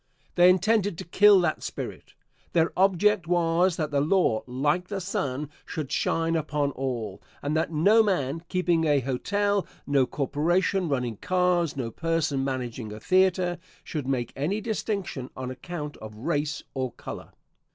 [0.33, 2.15] They intended to kill that spirit.
[2.53, 7.71] Their object was that the law, like the sun, should shine upon all, and that
[7.71, 14.07] no man keeping a hotel, no corporation running cars, no person managing a theatre should
[14.07, 17.29] make any distinction on account of race or color.